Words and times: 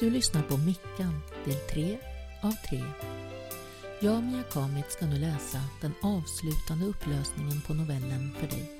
Du 0.00 0.10
lyssnar 0.10 0.42
på 0.42 0.56
Mickan 0.56 1.20
del 1.44 1.56
3 1.72 1.98
av 2.42 2.52
3. 2.52 2.84
Jag, 4.00 4.24
Mia 4.24 4.42
Kamit, 4.42 4.92
ska 4.92 5.06
nu 5.06 5.18
läsa 5.18 5.60
den 5.80 5.94
avslutande 6.02 6.86
upplösningen 6.86 7.60
på 7.66 7.74
novellen 7.74 8.34
för 8.40 8.46
dig. 8.46 8.70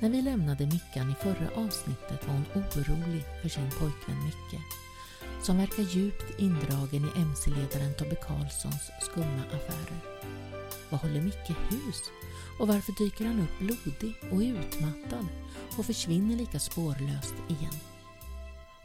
När 0.00 0.10
vi 0.10 0.22
lämnade 0.22 0.66
Mickan 0.66 1.10
i 1.10 1.14
förra 1.14 1.48
avsnittet 1.54 2.26
var 2.26 2.34
hon 2.34 2.44
orolig 2.54 3.24
för 3.42 3.48
sin 3.48 3.70
pojkvän 3.70 4.24
Micke 4.24 4.60
som 5.42 5.58
verkar 5.58 5.82
djupt 5.82 6.40
indragen 6.40 7.04
i 7.04 7.20
mc-ledaren 7.20 7.94
Tobbe 7.98 8.16
Karlssons 8.16 8.90
skumma 9.00 9.42
affärer. 9.52 10.00
Vad 10.90 11.00
håller 11.00 11.20
Micke 11.20 11.56
hus? 11.70 12.02
Och 12.60 12.68
varför 12.68 13.04
dyker 13.04 13.24
han 13.24 13.40
upp 13.40 13.58
blodig 13.58 14.14
och 14.32 14.40
utmattad 14.40 15.26
och 15.78 15.86
försvinner 15.86 16.36
lika 16.36 16.58
spårlöst 16.58 17.34
igen? 17.48 17.97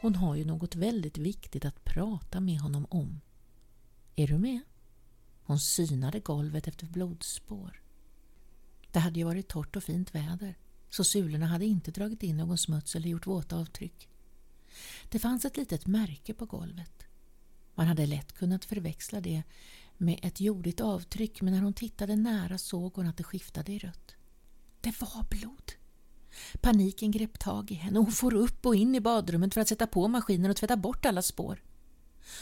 Hon 0.03 0.15
har 0.15 0.35
ju 0.35 0.45
något 0.45 0.75
väldigt 0.75 1.17
viktigt 1.17 1.65
att 1.65 1.85
prata 1.85 2.39
med 2.39 2.59
honom 2.59 2.85
om. 2.89 3.21
Är 4.15 4.27
du 4.27 4.37
med? 4.37 4.59
Hon 5.43 5.59
synade 5.59 6.19
golvet 6.19 6.67
efter 6.67 6.87
blodspår. 6.87 7.81
Det 8.91 8.99
hade 8.99 9.19
ju 9.19 9.25
varit 9.25 9.47
torrt 9.47 9.75
och 9.75 9.83
fint 9.83 10.15
väder, 10.15 10.57
så 10.89 11.03
sulorna 11.03 11.45
hade 11.45 11.65
inte 11.65 11.91
dragit 11.91 12.23
in 12.23 12.37
någon 12.37 12.57
smuts 12.57 12.95
eller 12.95 13.09
gjort 13.09 13.27
våta 13.27 13.57
avtryck. 13.57 14.09
Det 15.09 15.19
fanns 15.19 15.45
ett 15.45 15.57
litet 15.57 15.87
märke 15.87 16.33
på 16.33 16.45
golvet. 16.45 17.03
Man 17.75 17.87
hade 17.87 18.05
lätt 18.05 18.33
kunnat 18.33 18.65
förväxla 18.65 19.21
det 19.21 19.43
med 19.97 20.19
ett 20.23 20.41
jordigt 20.41 20.81
avtryck 20.81 21.41
men 21.41 21.53
när 21.53 21.61
hon 21.61 21.73
tittade 21.73 22.15
nära 22.15 22.57
såg 22.57 22.93
hon 22.93 23.07
att 23.07 23.17
det 23.17 23.23
skiftade 23.23 23.71
i 23.71 23.79
rött. 23.79 24.15
Det 24.81 25.01
var 25.01 25.25
blod. 25.29 25.82
Paniken 26.61 27.11
grep 27.11 27.39
tag 27.39 27.71
i 27.71 27.73
henne 27.73 27.99
och 27.99 28.05
hon 28.05 28.13
for 28.13 28.33
upp 28.33 28.65
och 28.65 28.75
in 28.75 28.95
i 28.95 28.99
badrummet 28.99 29.53
för 29.53 29.61
att 29.61 29.67
sätta 29.67 29.87
på 29.87 30.07
maskinen 30.07 30.51
och 30.51 30.57
tvätta 30.57 30.77
bort 30.77 31.05
alla 31.05 31.21
spår. 31.21 31.63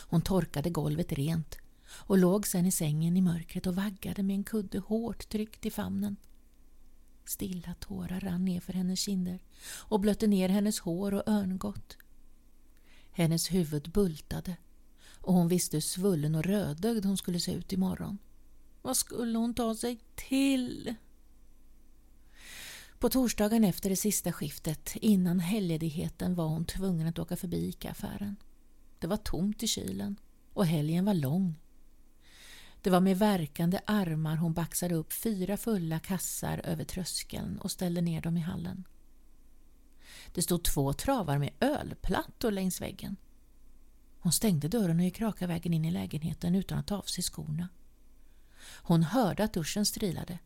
Hon 0.07 0.21
torkade 0.21 0.69
golvet 0.69 1.11
rent 1.11 1.57
och 1.91 2.17
låg 2.17 2.47
sedan 2.47 2.65
i 2.65 2.71
sängen 2.71 3.17
i 3.17 3.21
mörkret 3.21 3.67
och 3.67 3.75
vaggade 3.75 4.23
med 4.23 4.35
en 4.35 4.43
kudde 4.43 4.79
hårt 4.79 5.29
tryckt 5.29 5.65
i 5.65 5.71
famnen. 5.71 6.15
Stilla 7.25 7.73
tårar 7.73 8.19
rann 8.19 8.45
ner 8.45 8.59
för 8.59 8.73
hennes 8.73 8.99
kinder 8.99 9.39
och 9.63 9.99
blötte 9.99 10.27
ner 10.27 10.49
hennes 10.49 10.79
hår 10.79 11.13
och 11.13 11.27
örngott. 11.27 11.97
Hennes 13.11 13.51
huvud 13.51 13.91
bultade 13.91 14.57
och 15.21 15.33
hon 15.33 15.47
visste 15.47 15.77
hur 15.77 15.81
svullen 15.81 16.35
och 16.35 16.43
rödögd 16.43 17.05
hon 17.05 17.17
skulle 17.17 17.39
se 17.39 17.53
ut 17.53 17.73
imorgon. 17.73 18.17
Vad 18.81 18.97
skulle 18.97 19.37
hon 19.37 19.53
ta 19.53 19.75
sig 19.75 19.99
till? 20.15 20.95
På 23.01 23.09
torsdagen 23.09 23.63
efter 23.63 23.89
det 23.89 23.95
sista 23.95 24.31
skiftet, 24.31 24.95
innan 24.95 25.39
helgledigheten, 25.39 26.35
var 26.35 26.47
hon 26.47 26.65
tvungen 26.65 27.07
att 27.07 27.19
åka 27.19 27.35
förbi 27.35 27.67
ICA-affären. 27.67 28.35
Det 28.99 29.07
var 29.07 29.17
tomt 29.17 29.63
i 29.63 29.67
kylen 29.67 30.19
och 30.53 30.65
helgen 30.65 31.05
var 31.05 31.13
lång. 31.13 31.59
Det 32.81 32.89
var 32.89 32.99
med 32.99 33.19
verkande 33.19 33.79
armar 33.85 34.35
hon 34.35 34.53
baxade 34.53 34.95
upp 34.95 35.13
fyra 35.13 35.57
fulla 35.57 35.99
kassar 35.99 36.61
över 36.63 36.83
tröskeln 36.83 37.57
och 37.59 37.71
ställde 37.71 38.01
ner 38.01 38.21
dem 38.21 38.37
i 38.37 38.39
hallen. 38.39 38.87
Det 40.33 40.41
stod 40.41 40.63
två 40.63 40.93
travar 40.93 41.37
med 41.37 41.53
ölplattor 41.59 42.51
längs 42.51 42.81
väggen. 42.81 43.17
Hon 44.19 44.31
stängde 44.31 44.67
dörren 44.67 44.99
och 44.99 45.05
gick 45.05 45.21
raka 45.21 45.47
vägen 45.47 45.73
in 45.73 45.85
i 45.85 45.91
lägenheten 45.91 46.55
utan 46.55 46.79
att 46.79 46.87
ta 46.87 46.97
av 46.97 47.01
sig 47.01 47.23
skorna. 47.23 47.69
Hon 48.83 49.03
hörde 49.03 49.43
att 49.43 49.53
duschen 49.53 49.85
strilade. 49.85 50.39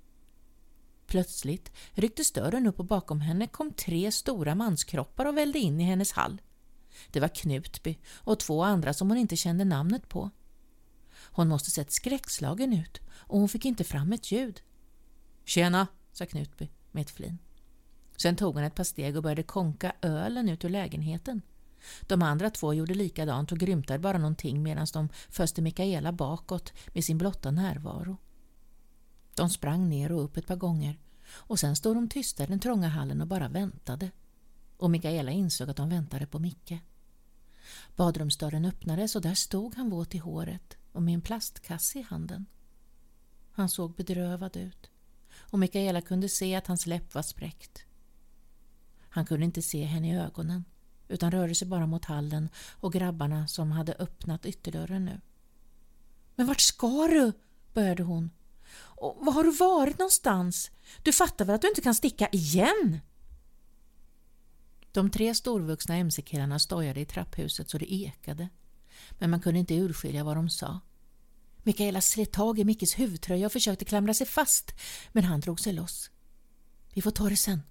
Plötsligt 1.15 1.71
rycktes 1.91 2.31
dörren 2.31 2.67
upp 2.67 2.79
och 2.79 2.85
bakom 2.85 3.21
henne 3.21 3.47
kom 3.47 3.71
tre 3.73 4.11
stora 4.11 4.55
manskroppar 4.55 5.25
och 5.25 5.37
välde 5.37 5.59
in 5.59 5.81
i 5.81 5.83
hennes 5.83 6.11
hall. 6.11 6.41
Det 7.11 7.19
var 7.19 7.27
Knutby 7.27 7.97
och 8.13 8.39
två 8.39 8.63
andra 8.63 8.93
som 8.93 9.09
hon 9.09 9.17
inte 9.17 9.35
kände 9.35 9.65
namnet 9.65 10.09
på. 10.09 10.29
Hon 11.13 11.47
måste 11.47 11.71
sett 11.71 11.91
skräckslagen 11.91 12.73
ut 12.73 13.01
och 13.11 13.39
hon 13.39 13.49
fick 13.49 13.65
inte 13.65 13.83
fram 13.83 14.13
ett 14.13 14.31
ljud. 14.31 14.61
Tjena, 15.45 15.87
sa 16.11 16.25
Knutby 16.25 16.69
med 16.91 17.01
ett 17.01 17.11
flin. 17.11 17.37
Sen 18.17 18.35
tog 18.35 18.53
hon 18.55 18.63
ett 18.63 18.75
par 18.75 18.83
steg 18.83 19.17
och 19.17 19.23
började 19.23 19.43
konka 19.43 19.95
ölen 20.01 20.49
ut 20.49 20.65
ur 20.65 20.69
lägenheten. 20.69 21.41
De 22.01 22.21
andra 22.21 22.49
två 22.49 22.73
gjorde 22.73 22.93
likadant 22.93 23.51
och 23.51 23.57
grymtade 23.57 23.99
bara 23.99 24.17
någonting 24.17 24.63
medan 24.63 24.87
de 24.93 25.09
föste 25.29 25.61
Mikaela 25.61 26.11
bakåt 26.11 26.73
med 26.87 27.03
sin 27.03 27.17
blotta 27.17 27.51
närvaro. 27.51 28.17
De 29.35 29.49
sprang 29.49 29.89
ner 29.89 30.11
och 30.11 30.23
upp 30.23 30.37
ett 30.37 30.47
par 30.47 30.55
gånger 30.55 30.99
och 31.37 31.59
sen 31.59 31.75
stod 31.75 31.95
de 31.95 32.09
tysta 32.09 32.43
i 32.43 32.47
den 32.47 32.59
trånga 32.59 32.87
hallen 32.87 33.21
och 33.21 33.27
bara 33.27 33.47
väntade. 33.47 34.11
Och 34.77 34.91
Mikaela 34.91 35.31
insåg 35.31 35.69
att 35.69 35.77
de 35.77 35.89
väntade 35.89 36.27
på 36.27 36.39
Micke. 36.39 36.79
Badrumsdörren 37.95 38.65
öppnades 38.65 39.15
och 39.15 39.21
där 39.21 39.33
stod 39.33 39.75
han 39.75 39.89
våt 39.89 40.15
i 40.15 40.17
håret 40.17 40.77
och 40.91 41.03
med 41.03 41.13
en 41.13 41.21
plastkasse 41.21 41.99
i 41.99 42.01
handen. 42.01 42.45
Han 43.51 43.69
såg 43.69 43.95
bedrövad 43.95 44.57
ut 44.57 44.89
och 45.37 45.59
Mikaela 45.59 46.01
kunde 46.01 46.29
se 46.29 46.55
att 46.55 46.67
hans 46.67 46.85
läpp 46.85 47.13
var 47.13 47.21
spräckt. 47.21 47.85
Han 49.09 49.25
kunde 49.25 49.45
inte 49.45 49.61
se 49.61 49.83
henne 49.83 50.13
i 50.13 50.17
ögonen 50.17 50.65
utan 51.07 51.31
rörde 51.31 51.55
sig 51.55 51.67
bara 51.67 51.85
mot 51.85 52.05
hallen 52.05 52.49
och 52.79 52.93
grabbarna 52.93 53.47
som 53.47 53.71
hade 53.71 53.93
öppnat 53.93 54.45
ytterdörren 54.45 55.05
nu. 55.05 55.21
Men 56.35 56.47
vart 56.47 56.61
ska 56.61 57.07
du? 57.07 57.31
började 57.73 58.03
hon. 58.03 58.29
Och 58.95 59.25
var 59.25 59.33
har 59.33 59.43
du 59.43 59.51
varit 59.51 59.99
någonstans? 59.99 60.71
Du 61.03 61.13
fattar 61.13 61.45
väl 61.45 61.55
att 61.55 61.61
du 61.61 61.67
inte 61.67 61.81
kan 61.81 61.95
sticka 61.95 62.29
igen? 62.31 62.99
De 64.91 65.09
tre 65.09 65.35
storvuxna 65.35 65.95
mc-killarna 65.95 66.59
stojade 66.59 66.99
i 66.99 67.05
trapphuset 67.05 67.69
så 67.69 67.77
det 67.77 67.93
ekade. 67.93 68.49
Men 69.11 69.29
man 69.29 69.41
kunde 69.41 69.59
inte 69.59 69.75
urskilja 69.75 70.23
vad 70.23 70.37
de 70.37 70.49
sa. 70.49 70.79
Mikaela 71.63 72.01
slet 72.01 72.31
tag 72.31 72.59
i 72.59 72.63
Mickes 72.63 72.99
huvudtröja 72.99 73.45
och 73.45 73.51
försökte 73.51 73.85
klamra 73.85 74.13
sig 74.13 74.27
fast, 74.27 74.71
men 75.11 75.23
han 75.23 75.39
drog 75.39 75.59
sig 75.59 75.73
loss. 75.73 76.11
Vi 76.93 77.01
får 77.01 77.11
ta 77.11 77.29
det 77.29 77.35
sen, 77.35 77.61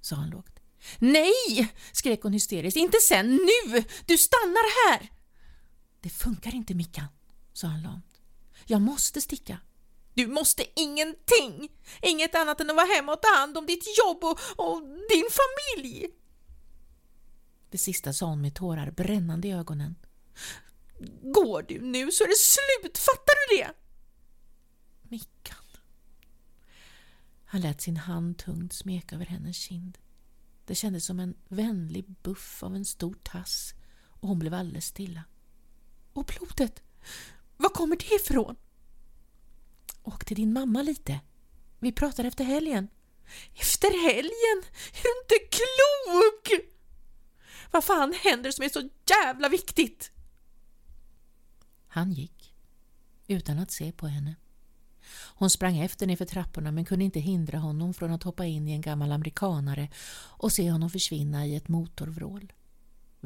sa 0.00 0.16
han 0.16 0.30
lågt. 0.30 0.60
Nej! 0.98 1.72
skrek 1.92 2.22
hon 2.22 2.32
hysteriskt. 2.32 2.76
Inte 2.76 2.98
sen, 3.08 3.26
nu! 3.26 3.84
Du 4.06 4.18
stannar 4.18 4.90
här! 4.90 5.10
Det 6.00 6.08
funkar 6.08 6.54
inte, 6.54 6.74
Mickan, 6.74 7.06
sa 7.52 7.66
han 7.66 7.82
lamt. 7.82 8.20
Jag 8.66 8.82
måste 8.82 9.20
sticka. 9.20 9.58
Du 10.16 10.26
måste 10.26 10.64
ingenting! 10.80 11.68
Inget 12.02 12.34
annat 12.34 12.60
än 12.60 12.70
att 12.70 12.76
vara 12.76 12.86
hemma 12.86 13.12
och 13.12 13.22
ta 13.22 13.36
hand 13.36 13.58
om 13.58 13.66
ditt 13.66 13.98
jobb 13.98 14.24
och, 14.24 14.38
och 14.66 14.82
din 14.82 15.28
familj! 15.40 16.08
Det 17.70 17.78
sista 17.78 18.12
sa 18.12 18.26
hon 18.26 18.40
med 18.40 18.54
tårar 18.54 18.90
brännande 18.90 19.48
i 19.48 19.52
ögonen. 19.52 19.94
Går 21.22 21.62
du 21.62 21.80
nu 21.80 22.12
så 22.12 22.24
är 22.24 22.28
det 22.28 22.36
slut, 22.36 22.98
fattar 22.98 23.34
du 23.48 23.56
det? 23.56 23.72
Mickan. 25.02 25.64
Han 27.44 27.60
lät 27.60 27.80
sin 27.80 27.96
hand 27.96 28.38
tungt 28.38 28.72
smeka 28.72 29.14
över 29.14 29.26
hennes 29.26 29.56
kind. 29.56 29.98
Det 30.64 30.74
kändes 30.74 31.06
som 31.06 31.20
en 31.20 31.34
vänlig 31.48 32.10
buff 32.22 32.62
av 32.62 32.76
en 32.76 32.84
stor 32.84 33.16
tass 33.22 33.74
och 34.08 34.28
hon 34.28 34.38
blev 34.38 34.54
alldeles 34.54 34.86
stilla. 34.86 35.24
Och 36.12 36.24
blodet, 36.24 36.82
var 37.56 37.68
kommer 37.68 37.96
det 37.96 38.14
ifrån? 38.14 38.56
Åk 40.06 40.24
till 40.24 40.36
din 40.36 40.52
mamma 40.52 40.82
lite. 40.82 41.20
Vi 41.78 41.92
pratar 41.92 42.24
efter 42.24 42.44
helgen. 42.44 42.88
Efter 43.54 44.08
helgen? 44.08 44.70
Är 44.92 45.02
du 45.02 45.08
inte 45.22 45.56
klok? 45.56 46.70
Vad 47.70 47.84
fan 47.84 48.14
händer 48.24 48.50
som 48.50 48.64
är 48.64 48.68
så 48.68 48.88
jävla 49.10 49.48
viktigt? 49.48 50.10
Han 51.88 52.12
gick, 52.12 52.54
utan 53.26 53.58
att 53.58 53.70
se 53.70 53.92
på 53.92 54.06
henne. 54.06 54.36
Hon 55.34 55.50
sprang 55.50 55.78
efter 55.78 56.06
nerför 56.06 56.24
trapporna 56.24 56.72
men 56.72 56.84
kunde 56.84 57.04
inte 57.04 57.20
hindra 57.20 57.58
honom 57.58 57.94
från 57.94 58.12
att 58.12 58.22
hoppa 58.22 58.46
in 58.46 58.68
i 58.68 58.72
en 58.72 58.80
gammal 58.80 59.12
amerikanare 59.12 59.88
och 60.16 60.52
se 60.52 60.70
honom 60.70 60.90
försvinna 60.90 61.46
i 61.46 61.56
ett 61.56 61.68
motorvrål. 61.68 62.52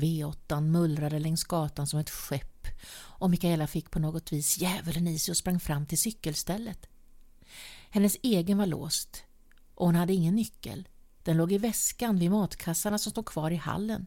V8 0.01 0.61
mullrade 0.61 1.19
längs 1.19 1.45
gatan 1.45 1.87
som 1.87 2.01
ett 2.01 2.11
skepp 2.11 2.67
och 2.93 3.31
Mikaela 3.31 3.67
fick 3.67 3.91
på 3.91 3.99
något 3.99 4.33
vis 4.33 4.59
djävulen 4.59 5.09
i 5.09 5.19
sig 5.19 5.33
och 5.33 5.37
sprang 5.37 5.61
fram 5.61 5.87
till 5.87 5.99
cykelstället. 5.99 6.87
Hennes 7.91 8.17
egen 8.23 8.59
var 8.59 8.67
låst 8.67 9.23
och 9.75 9.87
hon 9.87 9.95
hade 9.95 10.13
ingen 10.13 10.35
nyckel. 10.35 10.89
Den 11.23 11.37
låg 11.37 11.53
i 11.53 11.59
väskan 11.59 12.19
vid 12.19 12.31
matkassarna 12.31 12.99
som 12.99 13.11
stod 13.11 13.27
kvar 13.27 13.51
i 13.51 13.57
hallen. 13.57 14.07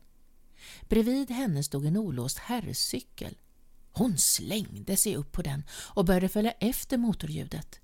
Bredvid 0.90 1.32
henne 1.32 1.64
stod 1.64 1.86
en 1.86 1.98
olåst 1.98 2.38
herrcykel. 2.38 3.38
Hon 3.92 4.18
slängde 4.18 4.98
sig 4.98 5.16
upp 5.16 5.32
på 5.32 5.42
den 5.42 5.64
och 5.72 6.06
började 6.06 6.30
följa 6.30 6.52
efter 6.52 6.98
motorljudet. 6.98 7.80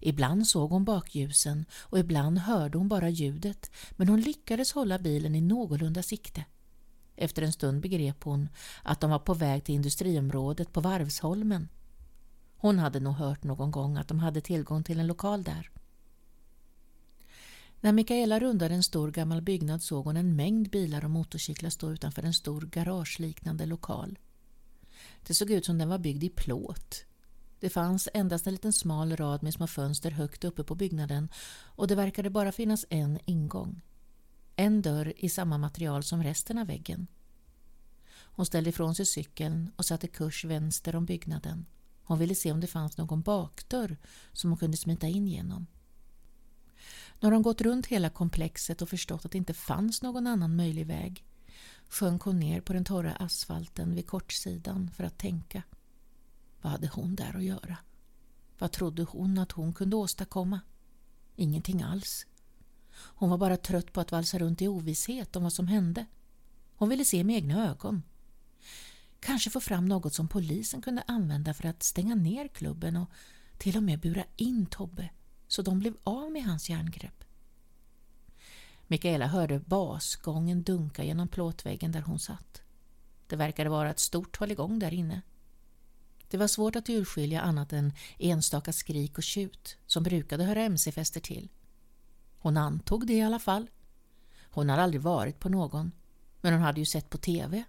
Ibland 0.00 0.46
såg 0.46 0.70
hon 0.70 0.84
bakljusen 0.84 1.64
och 1.72 1.98
ibland 1.98 2.38
hörde 2.38 2.78
hon 2.78 2.88
bara 2.88 3.08
ljudet 3.08 3.70
men 3.90 4.08
hon 4.08 4.20
lyckades 4.20 4.72
hålla 4.72 4.98
bilen 4.98 5.34
i 5.34 5.40
någorlunda 5.40 6.02
sikte. 6.02 6.44
Efter 7.16 7.42
en 7.42 7.52
stund 7.52 7.80
begrep 7.80 8.24
hon 8.24 8.48
att 8.82 9.00
de 9.00 9.10
var 9.10 9.18
på 9.18 9.34
väg 9.34 9.64
till 9.64 9.74
industriområdet 9.74 10.72
på 10.72 10.80
Varvsholmen. 10.80 11.68
Hon 12.56 12.78
hade 12.78 13.00
nog 13.00 13.14
hört 13.14 13.44
någon 13.44 13.70
gång 13.70 13.96
att 13.96 14.08
de 14.08 14.18
hade 14.18 14.40
tillgång 14.40 14.84
till 14.84 15.00
en 15.00 15.06
lokal 15.06 15.42
där. 15.42 15.70
När 17.80 17.92
Mikaela 17.92 18.40
rundade 18.40 18.74
en 18.74 18.82
stor 18.82 19.10
gammal 19.10 19.42
byggnad 19.42 19.82
såg 19.82 20.04
hon 20.04 20.16
en 20.16 20.36
mängd 20.36 20.70
bilar 20.70 21.04
och 21.04 21.10
motorcyklar 21.10 21.70
stå 21.70 21.90
utanför 21.90 22.22
en 22.22 22.34
stor 22.34 22.60
garageliknande 22.60 23.66
lokal. 23.66 24.18
Det 25.26 25.34
såg 25.34 25.50
ut 25.50 25.64
som 25.64 25.78
den 25.78 25.88
var 25.88 25.98
byggd 25.98 26.24
i 26.24 26.28
plåt. 26.28 27.04
Det 27.60 27.70
fanns 27.70 28.08
endast 28.14 28.46
en 28.46 28.52
liten 28.52 28.72
smal 28.72 29.16
rad 29.16 29.42
med 29.42 29.54
små 29.54 29.66
fönster 29.66 30.10
högt 30.10 30.44
uppe 30.44 30.64
på 30.64 30.74
byggnaden 30.74 31.28
och 31.62 31.86
det 31.86 31.94
verkade 31.94 32.30
bara 32.30 32.52
finnas 32.52 32.86
en 32.90 33.18
ingång. 33.24 33.82
En 34.56 34.82
dörr 34.82 35.12
i 35.16 35.28
samma 35.28 35.58
material 35.58 36.02
som 36.02 36.22
resten 36.22 36.58
av 36.58 36.66
väggen. 36.66 37.06
Hon 38.06 38.46
ställde 38.46 38.70
ifrån 38.70 38.94
sig 38.94 39.06
cykeln 39.06 39.70
och 39.76 39.84
satte 39.84 40.08
kurs 40.08 40.44
vänster 40.44 40.96
om 40.96 41.04
byggnaden. 41.04 41.66
Hon 42.02 42.18
ville 42.18 42.34
se 42.34 42.52
om 42.52 42.60
det 42.60 42.66
fanns 42.66 42.96
någon 42.98 43.22
bakdörr 43.22 43.96
som 44.32 44.50
hon 44.50 44.58
kunde 44.58 44.76
smita 44.76 45.06
in 45.06 45.28
genom. 45.28 45.66
När 47.20 47.32
hon 47.32 47.42
gått 47.42 47.60
runt 47.60 47.86
hela 47.86 48.10
komplexet 48.10 48.82
och 48.82 48.88
förstått 48.88 49.24
att 49.24 49.32
det 49.32 49.38
inte 49.38 49.54
fanns 49.54 50.02
någon 50.02 50.26
annan 50.26 50.56
möjlig 50.56 50.86
väg 50.86 51.24
sjönk 51.88 52.22
hon 52.22 52.40
ner 52.40 52.60
på 52.60 52.72
den 52.72 52.84
torra 52.84 53.12
asfalten 53.12 53.94
vid 53.94 54.06
kortsidan 54.06 54.90
för 54.90 55.04
att 55.04 55.18
tänka. 55.18 55.62
Vad 56.62 56.72
hade 56.72 56.88
hon 56.88 57.14
där 57.14 57.36
att 57.36 57.44
göra? 57.44 57.76
Vad 58.58 58.72
trodde 58.72 59.02
hon 59.02 59.38
att 59.38 59.52
hon 59.52 59.72
kunde 59.72 59.96
åstadkomma? 59.96 60.60
Ingenting 61.36 61.82
alls. 61.82 62.26
Hon 62.96 63.30
var 63.30 63.38
bara 63.38 63.56
trött 63.56 63.92
på 63.92 64.00
att 64.00 64.12
valsa 64.12 64.38
runt 64.38 64.62
i 64.62 64.68
ovisshet 64.68 65.36
om 65.36 65.42
vad 65.42 65.52
som 65.52 65.68
hände. 65.68 66.06
Hon 66.76 66.88
ville 66.88 67.04
se 67.04 67.24
med 67.24 67.36
egna 67.36 67.70
ögon. 67.70 68.02
Kanske 69.20 69.50
få 69.50 69.60
fram 69.60 69.86
något 69.86 70.14
som 70.14 70.28
polisen 70.28 70.82
kunde 70.82 71.02
använda 71.06 71.54
för 71.54 71.68
att 71.68 71.82
stänga 71.82 72.14
ner 72.14 72.48
klubben 72.48 72.96
och 72.96 73.10
till 73.58 73.76
och 73.76 73.82
med 73.82 74.00
bura 74.00 74.24
in 74.36 74.66
Tobbe 74.66 75.10
så 75.48 75.62
de 75.62 75.78
blev 75.78 75.94
av 76.04 76.32
med 76.32 76.44
hans 76.44 76.70
järngrepp. 76.70 77.24
Mikaela 78.86 79.26
hörde 79.26 79.58
basgången 79.58 80.62
dunka 80.62 81.04
genom 81.04 81.28
plåtväggen 81.28 81.92
där 81.92 82.00
hon 82.00 82.18
satt. 82.18 82.62
Det 83.26 83.36
verkade 83.36 83.70
vara 83.70 83.90
ett 83.90 83.98
stort 83.98 84.36
hålligång 84.36 84.78
där 84.78 84.94
inne. 84.94 85.22
Det 86.28 86.36
var 86.36 86.46
svårt 86.46 86.76
att 86.76 86.88
urskilja 86.88 87.40
annat 87.40 87.72
än 87.72 87.92
enstaka 88.18 88.72
skrik 88.72 89.18
och 89.18 89.24
tjut 89.24 89.76
som 89.86 90.02
brukade 90.02 90.44
höra 90.44 90.62
mc-fester 90.62 91.20
till. 91.20 91.48
Hon 92.44 92.56
antog 92.56 93.06
det 93.06 93.12
i 93.12 93.22
alla 93.22 93.38
fall. 93.38 93.70
Hon 94.50 94.68
hade 94.68 94.82
aldrig 94.82 95.02
varit 95.02 95.40
på 95.40 95.48
någon, 95.48 95.92
men 96.40 96.52
hon 96.52 96.62
hade 96.62 96.80
ju 96.80 96.86
sett 96.86 97.10
på 97.10 97.18
tv. 97.18 97.64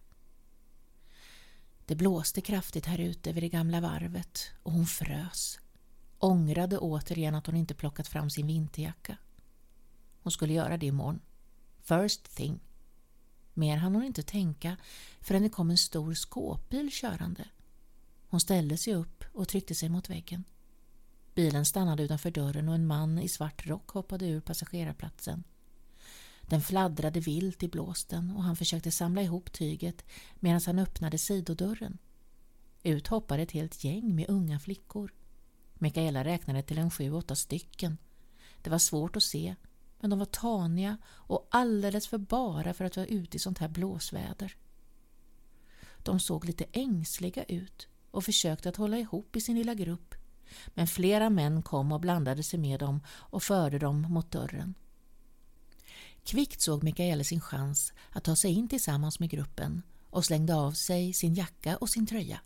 Det 1.86 1.96
blåste 1.96 2.42
kraftigt 2.42 2.86
här 2.86 3.00
ute 3.00 3.34
vid 3.34 3.44
det 3.44 3.50
gamla 3.50 3.82
varvet 3.82 4.52
och 4.64 4.72
hon 4.72 4.86
frös. 4.86 5.60
Ångrade 6.20 6.78
återigen 6.78 7.36
att 7.36 7.46
hon 7.46 7.56
inte 7.56 7.74
plockat 7.74 8.08
fram 8.08 8.30
sin 8.30 8.48
vinterjacka. 8.48 9.18
Hon 10.22 10.32
skulle 10.32 10.54
göra 10.54 10.78
det 10.78 10.86
imorgon. 10.86 11.22
First 11.82 12.36
thing. 12.36 12.60
Mer 13.54 13.78
hann 13.78 13.96
hon 13.96 14.04
inte 14.04 14.24
tänka 14.24 14.78
förrän 15.22 15.44
det 15.44 15.50
kom 15.50 15.70
en 15.70 15.78
stor 15.78 16.14
skåpbil 16.14 16.90
körande. 16.92 17.48
Hon 18.28 18.40
ställde 18.40 18.78
sig 18.78 18.94
upp 18.96 19.24
och 19.34 19.48
tryckte 19.48 19.76
sig 19.76 19.90
mot 19.90 20.10
väggen. 20.10 20.44
Bilen 21.36 21.66
stannade 21.66 22.04
utanför 22.04 22.32
dörren 22.32 22.70
och 22.70 22.76
en 22.76 22.88
man 22.88 23.20
i 23.20 23.30
svart 23.30 23.68
rock 23.68 23.90
hoppade 23.90 24.28
ur 24.28 24.42
passagerarplatsen. 24.42 25.44
Den 26.42 26.62
fladdrade 26.62 27.20
vilt 27.20 27.64
i 27.64 27.68
blåsten 27.68 28.32
och 28.32 28.44
han 28.44 28.56
försökte 28.56 28.92
samla 28.92 29.22
ihop 29.22 29.52
tyget 29.52 30.06
medan 30.36 30.62
han 30.66 30.80
öppnade 30.80 31.18
sidodörren. 31.18 31.98
Ut 32.84 33.08
hoppade 33.08 33.44
ett 33.44 33.52
helt 33.52 33.84
gäng 33.84 34.16
med 34.16 34.30
unga 34.30 34.60
flickor. 34.60 35.14
Mikaela 35.74 36.24
räknade 36.24 36.62
till 36.62 36.78
en 36.78 36.92
sju, 36.92 37.12
åtta 37.12 37.36
stycken. 37.36 37.98
Det 38.62 38.70
var 38.70 38.78
svårt 38.78 39.16
att 39.16 39.24
se, 39.24 39.56
men 40.00 40.10
de 40.10 40.20
var 40.20 40.26
taniga 40.26 40.98
och 41.06 41.48
alldeles 41.52 42.08
för 42.08 42.18
bara 42.18 42.74
för 42.74 42.86
att 42.86 42.98
vara 42.98 43.08
ute 43.08 43.38
i 43.38 43.40
sånt 43.40 43.60
här 43.60 43.68
blåsväder. 43.68 44.56
De 45.98 46.20
såg 46.20 46.46
lite 46.46 46.66
ängsliga 46.72 47.44
ut 47.44 47.88
och 48.12 48.24
försökte 48.24 48.70
att 48.70 48.76
hålla 48.76 48.98
ihop 48.98 49.36
i 49.36 49.42
sin 49.42 49.58
lilla 49.58 49.74
grupp, 49.74 50.16
men 50.68 50.88
flera 50.88 51.30
män 51.30 51.62
kom 51.62 51.92
och 51.92 52.00
blandade 52.00 52.44
sig 52.44 52.60
med 52.60 52.80
dem 52.80 53.02
och 53.08 53.44
förde 53.44 53.80
dem 53.80 54.02
mot 54.02 54.32
dörren. 54.32 54.74
Kvickt 56.24 56.62
såg 56.62 56.84
Mikaela 56.84 57.24
sin 57.24 57.42
chans 57.42 57.94
att 58.12 58.24
ta 58.24 58.36
sig 58.36 58.52
in 58.52 58.68
tillsammans 58.68 59.20
med 59.20 59.30
gruppen 59.30 59.82
och 60.10 60.26
slängde 60.26 60.56
av 60.56 60.72
sig 60.72 61.14
sin 61.14 61.34
jacka 61.34 61.78
och 61.78 61.90
sin 61.90 62.08
tröja. 62.08 62.40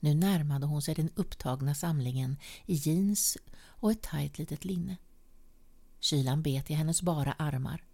Nu 0.00 0.14
närmade 0.14 0.66
hon 0.66 0.82
sig 0.82 0.94
den 0.94 1.10
upptagna 1.14 1.74
samlingen 1.74 2.36
i 2.66 2.74
jeans 2.74 3.38
och 3.62 3.90
ett 3.90 4.02
tajt 4.02 4.38
litet 4.38 4.64
linne. 4.64 4.96
Kylan 6.00 6.42
bet 6.42 6.70
i 6.70 6.74
hennes 6.74 7.02
bara 7.02 7.32
armar. 7.32 7.84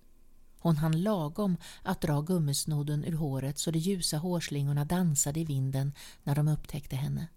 Hon 0.59 0.77
hann 0.77 1.03
lagom 1.03 1.57
att 1.83 2.01
dra 2.01 2.21
gummisnoden 2.21 3.05
ur 3.05 3.13
håret 3.13 3.59
så 3.59 3.71
de 3.71 3.79
ljusa 3.79 4.17
hårslingorna 4.19 4.85
dansade 4.85 5.41
i 5.41 5.45
vinden 5.45 5.93
när 6.23 6.35
de 6.35 6.49
upptäckte 6.49 6.97
henne. 6.97 7.29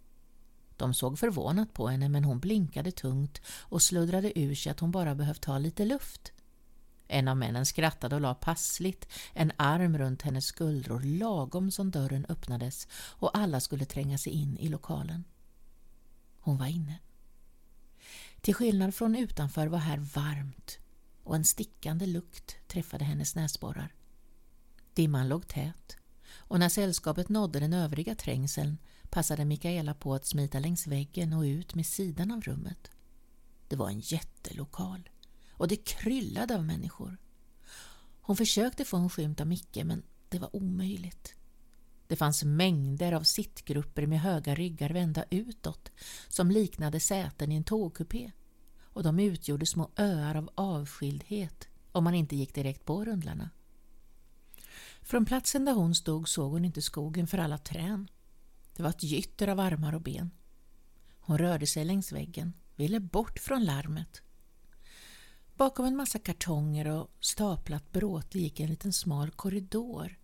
De 0.80 0.94
såg 0.94 1.20
förvånat 1.20 1.74
på 1.74 1.88
henne 1.88 2.10
men 2.10 2.24
hon 2.24 2.40
blinkade 2.40 2.92
tungt 2.92 3.42
och 3.48 3.81
sluddrade 3.81 4.40
ur 4.40 4.56
sig 4.56 4.72
att 4.72 4.80
hon 4.80 4.92
bara 4.92 5.16
behövt 5.16 5.42
ta 5.42 5.58
lite 5.58 5.86
luft. 5.86 6.31
En 7.08 7.28
av 7.28 7.38
männen 7.38 7.66
skrattade 7.66 8.16
och 8.16 8.22
la 8.22 8.34
passligt 8.34 9.08
en 9.34 9.52
arm 9.56 9.98
runt 9.98 10.22
hennes 10.22 10.46
skuldror 10.46 11.00
lagom 11.00 11.72
som 11.72 11.92
dörren 11.92 12.26
öppnades 12.30 12.88
och 12.94 13.38
alla 13.38 13.60
skulle 13.60 13.86
tränga 13.86 14.18
sig 14.18 14.34
in 14.34 14.58
i 14.58 14.70
lokalen. 14.70 15.24
Hon 16.40 16.58
var 16.58 16.68
inne. 16.68 17.00
Till 18.42 18.56
skillnad 18.56 18.96
från 18.96 19.16
utanför 19.16 19.68
var 19.68 19.80
här 19.80 19.98
varmt 19.98 20.80
och 21.24 21.36
en 21.36 21.46
stickande 21.46 22.06
lukt 22.06 22.56
träffade 22.68 23.06
hennes 23.06 23.36
näsborrar. 23.36 23.96
Dimman 24.94 25.30
låg 25.30 25.48
tät 25.48 25.98
och 26.31 26.60
när 26.60 26.70
sällskapet 26.70 27.30
nådde 27.30 27.60
den 27.60 27.74
övriga 27.74 28.16
trängseln 28.16 28.78
passade 29.10 29.46
Mikaela 29.46 29.94
på 29.94 30.14
att 30.14 30.26
smita 30.26 30.60
längs 30.60 30.88
väggen 30.88 31.34
och 31.34 31.42
ut 31.42 31.76
med 31.76 31.86
sidan 31.86 32.32
av 32.32 32.42
rummet. 32.42 32.92
Det 33.68 33.76
var 33.76 33.90
en 33.90 34.00
jättelokal 34.00 35.10
och 35.52 35.68
det 35.68 35.76
kryllade 35.76 36.56
av 36.56 36.66
människor. 36.66 37.18
Hon 38.22 38.38
försökte 38.38 38.86
få 38.86 38.98
en 38.98 39.10
skymt 39.10 39.42
av 39.42 39.48
Micke 39.48 39.84
men 39.84 40.04
det 40.30 40.40
var 40.40 40.56
omöjligt. 40.56 41.36
Det 42.08 42.16
fanns 42.16 42.44
mängder 42.44 43.12
av 43.12 43.24
sittgrupper 43.24 44.06
med 44.06 44.22
höga 44.22 44.56
ryggar 44.56 44.90
vända 44.90 45.26
utåt 45.30 45.92
som 46.28 46.52
liknade 46.52 47.00
säten 47.00 47.52
i 47.52 47.56
en 47.56 47.64
tågkupé 47.64 48.32
och 48.84 49.04
de 49.04 49.20
utgjorde 49.20 49.66
små 49.66 49.92
öar 49.96 50.36
av 50.36 50.50
avskildhet 50.56 51.68
om 51.92 52.04
man 52.04 52.14
inte 52.14 52.36
gick 52.36 52.56
direkt 52.56 52.86
på 52.86 53.06
rundlarna. 53.06 53.50
Från 55.02 55.26
platsen 55.26 55.66
där 55.66 55.74
hon 55.74 55.95
stod 55.95 56.30
såg 56.30 56.52
hon 56.52 56.66
inte 56.66 56.81
skogen 56.81 57.28
för 57.28 57.38
alla 57.38 57.57
trän. 57.57 58.07
Det 58.80 58.83
var 58.83 58.90
ett 58.90 59.04
gytter 59.04 59.48
av 59.48 59.59
armar 59.59 59.95
och 59.95 60.02
ben. 60.02 60.31
Hon 61.19 61.38
rörde 61.38 61.68
sig 61.68 61.86
längs 61.86 62.12
väggen, 62.12 62.54
ville 62.76 63.00
bort 63.00 63.40
från 63.40 63.66
larmet. 63.66 64.21
Bakom 65.56 65.86
en 65.86 65.95
massa 65.95 66.19
kartonger 66.19 66.88
och 66.88 67.12
staplat 67.19 67.92
bråte 67.92 68.40
gick 68.40 68.59
en 68.59 68.69
liten 68.69 68.94
smal 68.94 69.31
korridor 69.31 70.19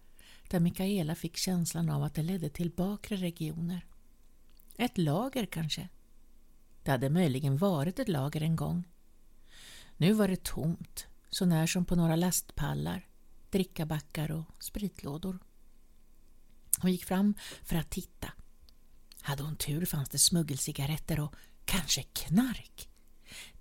där 0.49 0.59
Mikaela 0.59 1.15
fick 1.15 1.37
känslan 1.37 1.89
av 1.89 2.03
att 2.03 2.13
det 2.13 2.21
ledde 2.23 2.49
till 2.49 2.71
bakre 2.71 3.15
regioner. 3.15 3.85
Ett 4.77 4.97
lager 4.97 5.45
kanske? 5.45 5.89
Det 6.83 6.91
hade 6.91 7.09
möjligen 7.09 7.57
varit 7.57 7.99
ett 7.99 8.09
lager 8.09 8.41
en 8.41 8.55
gång. 8.55 8.87
Nu 9.97 10.13
var 10.13 10.27
det 10.27 10.43
tomt, 10.43 11.07
så 11.29 11.45
när 11.45 11.67
som 11.67 11.85
på 11.85 11.95
några 11.95 12.15
lastpallar, 12.15 13.07
drickabackar 13.49 14.31
och 14.31 14.63
spritlådor. 14.63 15.39
Hon 16.81 16.91
gick 16.91 17.05
fram 17.05 17.33
för 17.63 17.75
att 17.75 17.89
titta. 17.89 18.31
Hade 19.25 19.43
hon 19.43 19.55
tur 19.55 19.85
fanns 19.85 20.09
det 20.09 20.17
smuggelcigaretter 20.17 21.19
och 21.19 21.35
kanske 21.65 22.03
knark. 22.03 22.89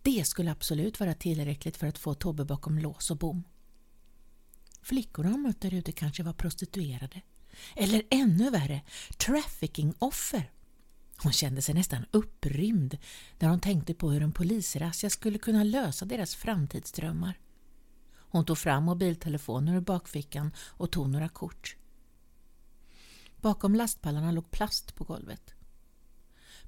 Det 0.02 0.26
skulle 0.26 0.52
absolut 0.52 1.00
vara 1.00 1.14
tillräckligt 1.14 1.76
för 1.76 1.86
att 1.86 1.98
få 1.98 2.14
Tobbe 2.14 2.44
bakom 2.44 2.78
lås 2.78 3.10
och 3.10 3.16
bom. 3.16 3.44
Flickorna 4.82 5.30
hon 5.30 5.42
mötte 5.42 5.70
där 5.70 5.76
ute 5.76 5.92
kanske 5.92 6.22
var 6.22 6.32
prostituerade. 6.32 7.22
Eller 7.76 8.02
ännu 8.10 8.50
värre, 8.50 8.82
trafficking-offer. 9.18 10.50
Hon 11.16 11.32
kände 11.32 11.62
sig 11.62 11.74
nästan 11.74 12.04
upprymd 12.10 12.98
när 13.38 13.48
hon 13.48 13.60
tänkte 13.60 13.94
på 13.94 14.10
hur 14.10 14.22
en 14.22 14.32
polisrazzia 14.32 15.10
skulle 15.10 15.38
kunna 15.38 15.64
lösa 15.64 16.04
deras 16.04 16.34
framtidsdrömmar. 16.34 17.38
Hon 18.14 18.44
tog 18.44 18.58
fram 18.58 18.84
mobiltelefonen 18.84 19.74
ur 19.74 19.80
bakfickan 19.80 20.52
och 20.58 20.92
tog 20.92 21.10
några 21.10 21.28
kort. 21.28 21.76
Bakom 23.36 23.74
lastpallarna 23.74 24.32
låg 24.32 24.50
plast 24.50 24.94
på 24.94 25.04
golvet. 25.04 25.53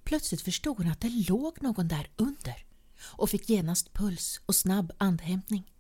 Plötsligt 0.07 0.43
förstod 0.43 0.77
hon 0.77 0.89
att 0.89 1.01
det 1.01 1.29
låg 1.29 1.63
någon 1.63 1.89
där 1.89 2.11
under 2.17 2.65
och 3.01 3.31
fick 3.31 3.49
genast 3.49 3.93
puls 3.93 4.41
och 4.47 4.55
snabb 4.55 4.93
andhämtning. 4.99 5.73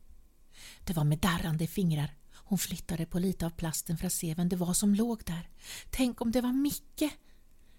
Det 0.85 0.93
var 0.93 1.05
med 1.05 1.19
darrande 1.19 1.67
fingrar 1.67 2.15
hon 2.49 2.59
flyttade 2.59 3.07
på 3.07 3.19
lite 3.19 3.47
av 3.47 3.51
plasten 3.51 3.97
för 3.97 4.07
att 4.07 4.13
se 4.13 4.35
vem 4.35 4.49
det 4.49 4.57
var 4.57 4.75
som 4.75 4.95
låg 4.95 5.23
där. 5.25 5.49
Tänk 5.91 6.21
om 6.21 6.33
det 6.33 6.41
var 6.41 6.53
Micke! 6.53 7.13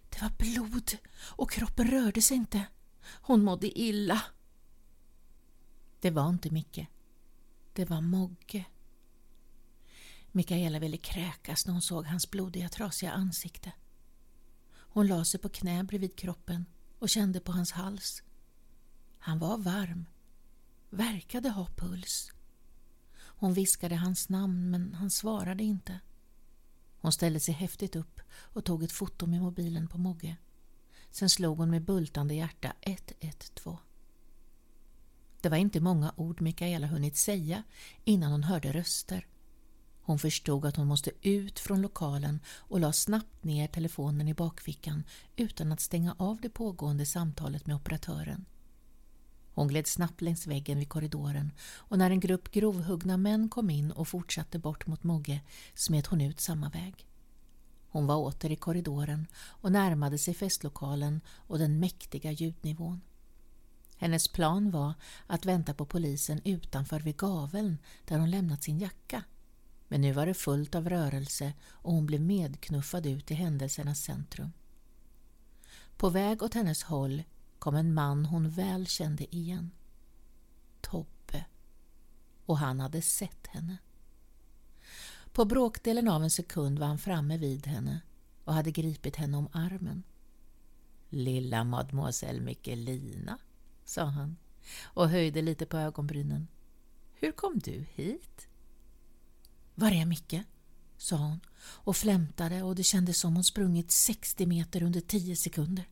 Det 0.10 0.22
var 0.22 0.32
blod 0.38 0.98
och 1.20 1.52
kroppen 1.52 1.88
rörde 1.88 2.22
sig 2.22 2.38
inte. 2.38 2.64
Hon 3.22 3.44
mådde 3.44 3.80
illa. 3.80 4.22
Det 6.00 6.12
var 6.12 6.30
inte 6.30 6.50
Micke. 6.50 6.88
Det 7.74 7.86
var 7.86 8.02
Mogge. 8.02 8.66
Mikaela 10.32 10.80
ville 10.80 10.98
kräkas 10.98 11.66
när 11.66 11.74
hon 11.74 11.82
såg 11.82 12.06
hans 12.06 12.32
blodiga 12.32 12.70
trasiga 12.70 13.12
ansikte. 13.12 13.72
Hon 14.98 15.08
la 15.08 15.26
sig 15.26 15.40
på 15.40 15.50
knä 15.50 15.84
bredvid 15.84 16.16
kroppen 16.16 16.66
och 17.00 17.10
kände 17.10 17.40
på 17.40 17.52
hans 17.52 17.72
hals. 17.72 18.24
Han 19.18 19.40
var 19.40 19.58
varm, 19.58 20.06
verkade 20.90 21.50
ha 21.50 21.68
puls. 21.76 22.32
Hon 23.18 23.54
viskade 23.54 23.96
hans 23.96 24.30
namn 24.30 24.70
men 24.70 24.94
han 24.94 25.10
svarade 25.10 25.64
inte. 25.64 26.00
Hon 27.02 27.12
ställde 27.12 27.40
sig 27.40 27.54
häftigt 27.54 27.96
upp 27.96 28.22
och 28.32 28.66
tog 28.66 28.84
ett 28.84 28.92
foto 28.92 29.26
med 29.26 29.42
mobilen 29.42 29.88
på 29.88 29.98
Mogge. 29.98 30.38
Sen 31.12 31.30
slog 31.30 31.58
hon 31.58 31.70
med 31.70 31.86
bultande 31.86 32.36
hjärta 32.36 32.74
112. 32.82 33.78
Det 35.42 35.50
var 35.50 35.58
inte 35.58 35.80
många 35.80 36.14
ord 36.16 36.42
Mikaela 36.42 36.88
hunnit 36.88 37.18
säga 37.18 37.64
innan 38.04 38.32
hon 38.32 38.44
hörde 38.44 38.74
röster. 38.74 39.28
Hon 40.08 40.20
förstod 40.20 40.66
att 40.66 40.76
hon 40.76 40.88
måste 40.88 41.12
ut 41.22 41.60
från 41.60 41.82
lokalen 41.82 42.40
och 42.58 42.80
la 42.80 42.94
snabbt 42.94 43.44
ner 43.44 43.68
telefonen 43.68 44.28
i 44.28 44.34
bakfickan 44.34 45.04
utan 45.36 45.72
att 45.72 45.80
stänga 45.80 46.16
av 46.20 46.42
det 46.42 46.50
pågående 46.50 47.06
samtalet 47.06 47.68
med 47.68 47.76
operatören. 47.76 48.46
Hon 49.54 49.68
gled 49.68 49.88
snabbt 49.88 50.22
längs 50.22 50.48
väggen 50.48 50.80
vid 50.80 50.90
korridoren 50.90 51.52
och 51.62 51.98
när 51.98 52.12
en 52.12 52.20
grupp 52.20 52.52
grovhuggna 52.52 53.18
män 53.18 53.50
kom 53.50 53.70
in 53.70 53.92
och 53.92 54.08
fortsatte 54.08 54.60
bort 54.60 54.88
mot 54.88 55.04
Mogge 55.04 55.42
smet 55.74 56.08
hon 56.08 56.22
ut 56.22 56.40
samma 56.40 56.70
väg. 56.70 57.08
Hon 57.90 58.08
var 58.08 58.18
åter 58.18 58.52
i 58.52 58.56
korridoren 58.56 59.28
och 59.38 59.72
närmade 59.72 60.18
sig 60.18 60.34
festlokalen 60.34 61.22
och 61.28 61.60
den 61.60 61.80
mäktiga 61.80 62.32
ljudnivån. 62.32 63.02
Hennes 63.98 64.28
plan 64.28 64.72
var 64.72 64.94
att 65.28 65.46
vänta 65.46 65.74
på 65.74 65.86
polisen 65.86 66.42
utanför 66.44 67.00
vid 67.00 67.18
gaveln 67.18 67.78
där 68.06 68.20
hon 68.20 68.32
lämnat 68.32 68.64
sin 68.64 68.80
jacka. 68.80 69.24
Men 69.88 70.02
nu 70.02 70.12
var 70.12 70.26
det 70.26 70.34
fullt 70.34 70.76
av 70.76 70.90
rörelse 70.90 71.54
och 71.64 71.94
hon 71.94 72.06
blev 72.06 72.22
medknuffad 72.22 73.06
ut 73.06 73.32
i 73.32 73.34
händelsernas 73.34 74.02
centrum. 74.02 74.52
På 75.98 76.10
väg 76.10 76.44
åt 76.44 76.54
hennes 76.54 76.84
håll 76.84 77.24
kom 77.60 77.76
en 77.76 77.94
man 77.94 78.26
hon 78.26 78.50
väl 78.50 78.88
kände 78.88 79.36
igen. 79.36 79.72
Tobbe. 80.82 81.46
Och 82.46 82.58
han 82.58 82.80
hade 82.80 83.02
sett 83.02 83.48
henne. 83.48 83.78
På 85.32 85.46
bråkdelen 85.46 86.08
av 86.08 86.24
en 86.24 86.32
sekund 86.32 86.80
var 86.80 86.88
han 86.88 86.98
framme 86.98 87.38
vid 87.38 87.68
henne 87.68 88.02
och 88.44 88.54
hade 88.54 88.72
gripit 88.72 89.16
henne 89.16 89.38
om 89.38 89.50
armen. 89.52 90.04
Lilla 91.10 91.64
mademoiselle 91.64 92.42
Mikkelina, 92.42 93.38
sa 93.86 94.04
han 94.04 94.38
och 94.84 95.10
höjde 95.10 95.42
lite 95.42 95.66
på 95.66 95.78
ögonbrynen. 95.78 96.48
Hur 97.14 97.32
kom 97.32 97.60
du 97.60 97.86
hit? 97.94 98.47
Var 99.80 99.92
är 99.92 100.06
Micke? 100.06 100.42
sa 100.98 101.16
hon 101.16 101.40
och 101.60 101.98
flämtade 101.98 102.64
och 102.64 102.76
det 102.76 102.84
kändes 102.84 103.20
som 103.20 103.36
hon 103.36 103.44
sprungit 103.44 103.92
60 103.92 104.46
meter 104.46 104.84
under 104.84 105.02
10 105.02 105.36
sekunder. 105.36 105.86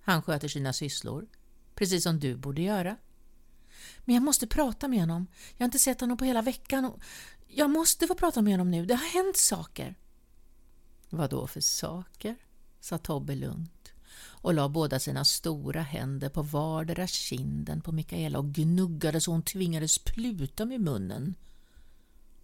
Han 0.00 0.22
sköter 0.22 0.48
sina 0.48 0.72
sysslor, 0.72 1.26
precis 1.74 2.02
som 2.02 2.20
du 2.20 2.36
borde 2.36 2.62
göra. 2.62 2.96
Men 3.98 4.14
jag 4.14 4.22
måste 4.22 4.46
prata 4.46 4.88
med 4.88 5.00
honom. 5.00 5.26
Jag 5.56 5.60
har 5.60 5.64
inte 5.64 5.78
sett 5.78 6.00
honom 6.00 6.16
på 6.16 6.24
hela 6.24 6.42
veckan 6.42 6.84
och 6.84 7.00
jag 7.46 7.70
måste 7.70 8.06
få 8.06 8.14
prata 8.14 8.42
med 8.42 8.52
honom 8.52 8.70
nu. 8.70 8.86
Det 8.86 8.94
har 8.94 9.24
hänt 9.24 9.36
saker. 9.36 9.94
Vad 11.10 11.30
då 11.30 11.46
för 11.46 11.60
saker? 11.60 12.36
sa 12.80 12.98
Tobbe 12.98 13.34
lugnt 13.34 13.92
och 14.18 14.54
la 14.54 14.68
båda 14.68 14.98
sina 14.98 15.24
stora 15.24 15.82
händer 15.82 16.28
på 16.28 16.42
vardera 16.42 17.06
kinden 17.06 17.80
på 17.80 17.92
Mikaela 17.92 18.38
och 18.38 18.54
gnuggade 18.54 19.20
så 19.20 19.30
hon 19.30 19.42
tvingades 19.42 19.98
pluta 19.98 20.64
med 20.64 20.80
munnen. 20.80 21.34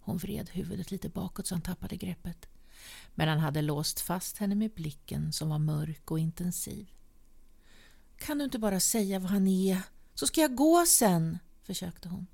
Hon 0.05 0.17
vred 0.17 0.49
huvudet 0.49 0.91
lite 0.91 1.09
bakåt 1.09 1.47
så 1.47 1.55
han 1.55 1.61
tappade 1.61 1.95
greppet. 1.95 2.49
Men 3.15 3.27
han 3.27 3.39
hade 3.39 3.61
låst 3.61 3.99
fast 3.99 4.37
henne 4.37 4.55
med 4.55 4.71
blicken 4.71 5.33
som 5.33 5.49
var 5.49 5.59
mörk 5.59 6.11
och 6.11 6.19
intensiv. 6.19 6.91
Kan 8.17 8.37
du 8.37 8.43
inte 8.43 8.59
bara 8.59 8.79
säga 8.79 9.19
vad 9.19 9.31
han 9.31 9.47
är, 9.47 9.81
så 10.13 10.27
ska 10.27 10.41
jag 10.41 10.55
gå 10.55 10.85
sen, 10.85 11.39
försökte 11.63 12.09
hon. 12.09 12.27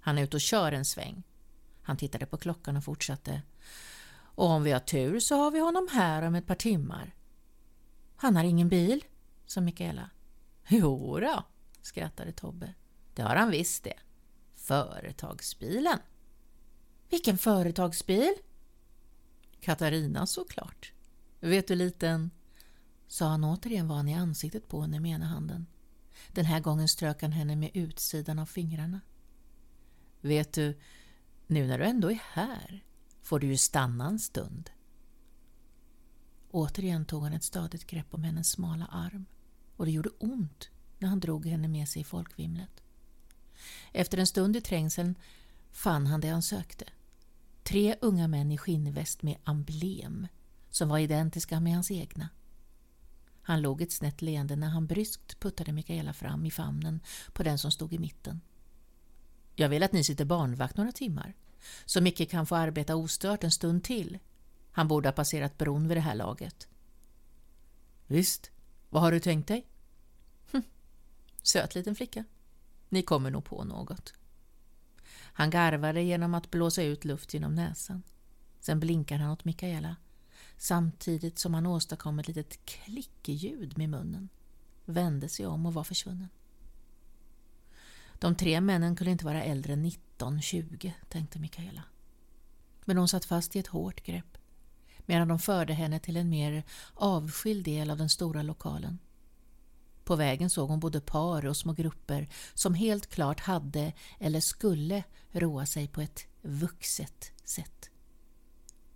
Han 0.00 0.18
är 0.18 0.22
ute 0.22 0.36
och 0.36 0.40
kör 0.40 0.72
en 0.72 0.84
sväng. 0.84 1.22
Han 1.82 1.96
tittade 1.96 2.26
på 2.26 2.36
klockan 2.36 2.76
och 2.76 2.84
fortsatte. 2.84 3.42
Och 4.34 4.46
om 4.46 4.62
vi 4.62 4.72
har 4.72 4.80
tur 4.80 5.20
så 5.20 5.36
har 5.36 5.50
vi 5.50 5.58
honom 5.58 5.88
här 5.92 6.22
om 6.22 6.34
ett 6.34 6.46
par 6.46 6.54
timmar. 6.54 7.14
Han 8.16 8.36
har 8.36 8.44
ingen 8.44 8.68
bil, 8.68 9.04
sa 9.46 9.60
Mikaela. 9.60 10.10
Jo 10.68 11.20
då, 11.20 11.44
skrattade 11.82 12.32
Tobbe. 12.32 12.74
Det 13.14 13.22
har 13.22 13.36
han 13.36 13.50
visst 13.50 13.84
det. 13.84 13.98
Företagsbilen. 14.54 15.98
Vilken 17.10 17.38
företagsbil? 17.38 18.34
Katarina 19.60 20.26
såklart. 20.26 20.92
Vet 21.40 21.68
du 21.68 21.74
liten, 21.74 22.30
sa 23.08 23.28
han 23.28 23.44
återigen 23.44 23.88
vad 23.88 23.96
han 23.96 24.08
i 24.08 24.14
ansiktet 24.14 24.68
på 24.68 24.80
henne 24.80 25.00
med 25.00 25.10
ena 25.10 25.26
handen. 25.26 25.66
Den 26.32 26.44
här 26.44 26.60
gången 26.60 26.88
strök 26.88 27.22
han 27.22 27.32
henne 27.32 27.56
med 27.56 27.70
utsidan 27.74 28.38
av 28.38 28.46
fingrarna. 28.46 29.00
Vet 30.20 30.52
du, 30.52 30.78
nu 31.46 31.66
när 31.66 31.78
du 31.78 31.84
ändå 31.84 32.10
är 32.10 32.22
här 32.32 32.84
får 33.22 33.40
du 33.40 33.46
ju 33.46 33.56
stanna 33.56 34.08
en 34.08 34.18
stund. 34.18 34.70
Återigen 36.50 37.04
tog 37.04 37.22
han 37.22 37.32
ett 37.32 37.44
stadigt 37.44 37.86
grepp 37.86 38.14
om 38.14 38.24
hennes 38.24 38.50
smala 38.50 38.86
arm 38.86 39.26
och 39.76 39.84
det 39.84 39.92
gjorde 39.92 40.10
ont 40.18 40.70
när 40.98 41.08
han 41.08 41.20
drog 41.20 41.46
henne 41.46 41.68
med 41.68 41.88
sig 41.88 42.02
i 42.02 42.04
folkvimlet. 42.04 42.82
Efter 43.92 44.18
en 44.18 44.26
stund 44.26 44.56
i 44.56 44.60
trängseln 44.60 45.14
fann 45.70 46.06
han 46.06 46.20
det 46.20 46.28
han 46.28 46.42
sökte. 46.42 46.84
Tre 47.70 47.96
unga 48.00 48.28
män 48.28 48.52
i 48.52 48.58
skinnväst 48.58 49.22
med 49.22 49.36
emblem 49.46 50.26
som 50.70 50.88
var 50.88 50.98
identiska 50.98 51.60
med 51.60 51.74
hans 51.74 51.90
egna. 51.90 52.28
Han 53.42 53.62
låg 53.62 53.82
ett 53.82 53.92
snett 53.92 54.22
leende 54.22 54.56
när 54.56 54.68
han 54.68 54.86
bryskt 54.86 55.40
puttade 55.40 55.72
Mikaela 55.72 56.12
fram 56.12 56.46
i 56.46 56.50
famnen 56.50 57.00
på 57.32 57.42
den 57.42 57.58
som 57.58 57.70
stod 57.70 57.92
i 57.92 57.98
mitten. 57.98 58.40
Jag 59.54 59.68
vill 59.68 59.82
att 59.82 59.92
ni 59.92 60.04
sitter 60.04 60.24
barnvakt 60.24 60.76
några 60.76 60.92
timmar, 60.92 61.34
så 61.84 62.00
Micke 62.00 62.30
kan 62.30 62.46
få 62.46 62.56
arbeta 62.56 62.96
ostört 62.96 63.44
en 63.44 63.50
stund 63.50 63.84
till. 63.84 64.18
Han 64.72 64.88
borde 64.88 65.08
ha 65.08 65.12
passerat 65.12 65.58
bron 65.58 65.88
vid 65.88 65.96
det 65.96 66.00
här 66.00 66.14
laget. 66.14 66.68
Visst, 68.06 68.50
vad 68.88 69.02
har 69.02 69.12
du 69.12 69.20
tänkt 69.20 69.48
dig? 69.48 69.66
Hm. 70.52 70.62
Söt 71.42 71.74
liten 71.74 71.94
flicka. 71.94 72.24
Ni 72.88 73.02
kommer 73.02 73.30
nog 73.30 73.44
på 73.44 73.64
något. 73.64 74.19
Han 75.40 75.50
garvade 75.50 76.02
genom 76.02 76.34
att 76.34 76.50
blåsa 76.50 76.82
ut 76.82 77.04
luft 77.04 77.34
genom 77.34 77.54
näsan. 77.54 78.02
Sen 78.60 78.80
blinkade 78.80 79.22
han 79.22 79.32
åt 79.32 79.44
Mikaela 79.44 79.96
samtidigt 80.56 81.38
som 81.38 81.54
han 81.54 81.66
åstadkom 81.66 82.18
ett 82.18 82.28
litet 82.28 82.66
klickljud 82.66 83.78
med 83.78 83.88
munnen, 83.88 84.28
vände 84.84 85.28
sig 85.28 85.46
om 85.46 85.66
och 85.66 85.74
var 85.74 85.84
försvunnen. 85.84 86.28
De 88.18 88.34
tre 88.34 88.60
männen 88.60 88.96
kunde 88.96 89.10
inte 89.10 89.24
vara 89.24 89.42
äldre 89.42 89.72
än 89.72 89.90
19-20, 90.18 90.92
tänkte 91.08 91.38
Mikaela. 91.38 91.82
Men 92.84 92.98
hon 92.98 93.08
satt 93.08 93.24
fast 93.24 93.56
i 93.56 93.58
ett 93.58 93.66
hårt 93.66 94.04
grepp 94.04 94.38
medan 94.98 95.28
de 95.28 95.38
förde 95.38 95.72
henne 95.72 96.00
till 96.00 96.16
en 96.16 96.28
mer 96.28 96.64
avskild 96.94 97.64
del 97.64 97.90
av 97.90 97.98
den 97.98 98.10
stora 98.10 98.42
lokalen. 98.42 98.98
På 100.10 100.16
vägen 100.16 100.50
såg 100.50 100.68
hon 100.68 100.80
både 100.80 101.00
par 101.00 101.46
och 101.46 101.56
små 101.56 101.72
grupper 101.72 102.28
som 102.54 102.74
helt 102.74 103.06
klart 103.06 103.40
hade 103.40 103.92
eller 104.18 104.40
skulle 104.40 105.04
roa 105.32 105.66
sig 105.66 105.88
på 105.88 106.00
ett 106.00 106.26
vuxet 106.42 107.32
sätt. 107.44 107.90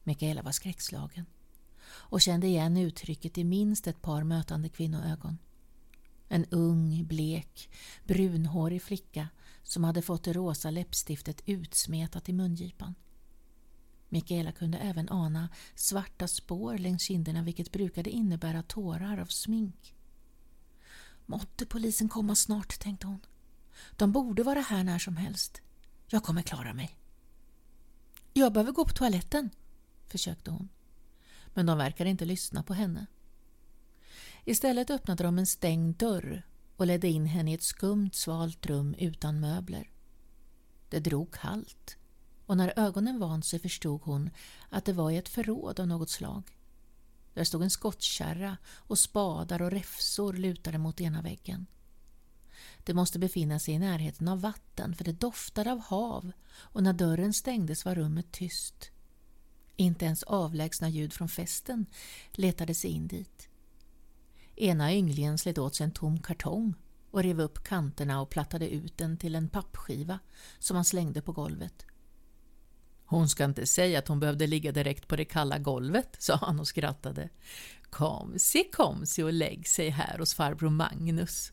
Mikaela 0.02 0.42
var 0.42 0.52
skräckslagen 0.52 1.26
och 1.86 2.20
kände 2.20 2.46
igen 2.46 2.76
uttrycket 2.76 3.38
i 3.38 3.44
minst 3.44 3.86
ett 3.86 4.02
par 4.02 4.24
mötande 4.24 4.68
kvinnoögon. 4.68 5.38
En 6.28 6.44
ung, 6.50 7.06
blek, 7.06 7.70
brunhårig 8.04 8.82
flicka 8.82 9.28
som 9.62 9.84
hade 9.84 10.02
fått 10.02 10.24
det 10.24 10.32
rosa 10.32 10.70
läppstiftet 10.70 11.42
utsmetat 11.46 12.28
i 12.28 12.32
mungipan. 12.32 12.94
Mikaela 14.08 14.52
kunde 14.52 14.78
även 14.78 15.08
ana 15.08 15.48
svarta 15.74 16.28
spår 16.28 16.78
längs 16.78 17.02
kinderna 17.02 17.42
vilket 17.42 17.72
brukade 17.72 18.10
innebära 18.10 18.62
tårar 18.62 19.18
av 19.18 19.26
smink. 19.26 19.94
Måtte 21.26 21.66
polisen 21.66 22.08
komma 22.08 22.34
snart, 22.34 22.78
tänkte 22.78 23.06
hon. 23.06 23.20
De 23.96 24.12
borde 24.12 24.42
vara 24.42 24.60
här 24.60 24.84
när 24.84 24.98
som 24.98 25.16
helst. 25.16 25.60
Jag 26.06 26.22
kommer 26.22 26.42
klara 26.42 26.74
mig. 26.74 26.96
Jag 28.32 28.52
behöver 28.52 28.72
gå 28.72 28.84
på 28.84 28.92
toaletten, 28.92 29.50
försökte 30.06 30.50
hon 30.50 30.68
men 31.54 31.66
de 31.66 31.78
verkade 31.78 32.10
inte 32.10 32.24
lyssna 32.24 32.62
på 32.62 32.74
henne. 32.74 33.06
Istället 34.44 34.90
öppnade 34.90 35.24
de 35.24 35.38
en 35.38 35.46
stängd 35.46 35.96
dörr 35.96 36.42
och 36.76 36.86
ledde 36.86 37.08
in 37.08 37.26
henne 37.26 37.50
i 37.50 37.54
ett 37.54 37.62
skumt 37.62 38.10
svalt 38.12 38.66
rum 38.66 38.94
utan 38.98 39.40
möbler. 39.40 39.90
Det 40.88 41.00
drog 41.00 41.34
kallt 41.34 41.96
och 42.46 42.56
när 42.56 42.78
ögonen 42.78 43.18
vant 43.18 43.46
sig 43.46 43.58
förstod 43.58 44.00
hon 44.04 44.30
att 44.68 44.84
det 44.84 44.92
var 44.92 45.10
i 45.10 45.16
ett 45.16 45.28
förråd 45.28 45.80
av 45.80 45.86
något 45.86 46.10
slag. 46.10 46.42
Där 47.34 47.44
stod 47.44 47.62
en 47.62 47.70
skottkärra 47.70 48.56
och 48.66 48.98
spadar 48.98 49.62
och 49.62 49.70
räfsor 49.70 50.32
lutade 50.32 50.78
mot 50.78 51.00
ena 51.00 51.22
väggen. 51.22 51.66
Det 52.84 52.94
måste 52.94 53.18
befinna 53.18 53.58
sig 53.58 53.74
i 53.74 53.78
närheten 53.78 54.28
av 54.28 54.40
vatten 54.40 54.94
för 54.94 55.04
det 55.04 55.12
doftade 55.12 55.72
av 55.72 55.78
hav 55.78 56.32
och 56.56 56.82
när 56.82 56.92
dörren 56.92 57.32
stängdes 57.32 57.84
var 57.84 57.94
rummet 57.94 58.32
tyst. 58.32 58.90
Inte 59.76 60.04
ens 60.04 60.22
avlägsna 60.22 60.88
ljud 60.88 61.12
från 61.12 61.28
festen 61.28 61.86
letade 62.32 62.74
sig 62.74 62.90
in 62.90 63.06
dit. 63.06 63.48
Ena 64.56 64.92
ynglingen 64.92 65.38
slet 65.38 65.58
åt 65.58 65.74
sig 65.74 65.84
en 65.84 65.90
tom 65.90 66.18
kartong 66.18 66.74
och 67.10 67.22
rev 67.22 67.40
upp 67.40 67.64
kanterna 67.64 68.20
och 68.20 68.30
plattade 68.30 68.68
ut 68.68 68.98
den 68.98 69.16
till 69.16 69.34
en 69.34 69.48
pappskiva 69.48 70.18
som 70.58 70.74
han 70.74 70.84
slängde 70.84 71.22
på 71.22 71.32
golvet. 71.32 71.86
Hon 73.14 73.28
ska 73.28 73.44
inte 73.44 73.66
säga 73.66 73.98
att 73.98 74.08
hon 74.08 74.20
behövde 74.20 74.46
ligga 74.46 74.72
direkt 74.72 75.08
på 75.08 75.16
det 75.16 75.24
kalla 75.24 75.58
golvet, 75.58 76.16
sa 76.18 76.36
han 76.36 76.60
och 76.60 76.68
skrattade. 76.68 77.28
Kom, 77.90 78.38
se 78.38 78.64
kom 78.72 79.06
se 79.06 79.24
och 79.24 79.32
lägg 79.32 79.68
sig 79.68 79.88
här 79.90 80.18
hos 80.18 80.34
farbror 80.34 80.70
Magnus. 80.70 81.52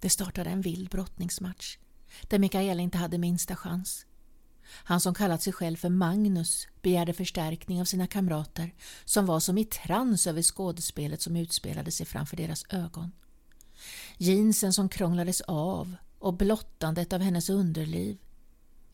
Det 0.00 0.10
startade 0.10 0.50
en 0.50 0.60
vild 0.60 0.90
brottningsmatch 0.90 1.78
där 2.22 2.38
Mikaela 2.38 2.82
inte 2.82 2.98
hade 2.98 3.18
minsta 3.18 3.56
chans. 3.56 4.06
Han 4.64 5.00
som 5.00 5.14
kallat 5.14 5.42
sig 5.42 5.52
själv 5.52 5.76
för 5.76 5.88
Magnus 5.88 6.68
begärde 6.82 7.12
förstärkning 7.12 7.80
av 7.80 7.84
sina 7.84 8.06
kamrater 8.06 8.74
som 9.04 9.26
var 9.26 9.40
som 9.40 9.58
i 9.58 9.64
trans 9.64 10.26
över 10.26 10.42
skådespelet 10.42 11.22
som 11.22 11.36
utspelade 11.36 11.90
sig 11.90 12.06
framför 12.06 12.36
deras 12.36 12.64
ögon. 12.68 13.12
Jeansen 14.16 14.72
som 14.72 14.88
krånglades 14.88 15.40
av 15.40 15.96
och 16.18 16.34
blottandet 16.34 17.12
av 17.12 17.20
hennes 17.20 17.50
underliv. 17.50 18.18